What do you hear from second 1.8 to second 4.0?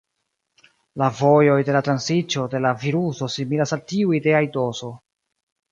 transiĝo de la viruso similas al